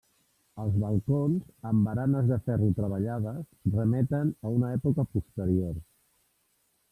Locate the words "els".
0.61-0.77